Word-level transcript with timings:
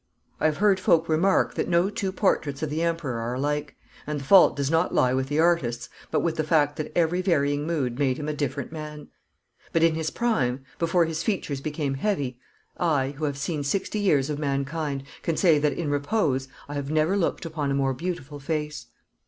I 0.39 0.47
have 0.47 0.57
heard 0.57 0.79
folk 0.79 1.07
remark 1.07 1.53
that 1.53 1.67
no 1.69 1.91
two 1.91 2.11
portraits 2.11 2.63
of 2.63 2.71
the 2.71 2.81
Emperor 2.81 3.19
are 3.19 3.35
alike, 3.35 3.75
and 4.07 4.19
the 4.19 4.23
fault 4.23 4.55
does 4.55 4.71
not 4.71 4.95
lie 4.95 5.13
with 5.13 5.27
the 5.27 5.39
artists 5.39 5.89
but 6.09 6.21
with 6.21 6.37
the 6.37 6.43
fact 6.43 6.77
that 6.77 6.91
every 6.95 7.21
varying 7.21 7.67
mood 7.67 7.99
made 7.99 8.17
him 8.17 8.27
a 8.27 8.33
different 8.33 8.71
man. 8.71 9.09
But 9.71 9.83
in 9.83 9.93
his 9.93 10.09
prime, 10.09 10.65
before 10.79 11.05
his 11.05 11.21
features 11.21 11.61
became 11.61 11.93
heavy, 11.93 12.39
I, 12.79 13.11
who 13.11 13.25
have 13.25 13.37
seen 13.37 13.63
sixty 13.63 13.99
years 13.99 14.31
of 14.31 14.39
mankind, 14.39 15.03
can 15.21 15.37
say 15.37 15.59
that 15.59 15.73
in 15.73 15.91
repose 15.91 16.47
I 16.67 16.73
have 16.73 16.89
never 16.89 17.15
looked 17.15 17.45
upon 17.45 17.69
a 17.69 17.75
more 17.75 17.93
beautiful 17.93 18.39
face. 18.39 18.87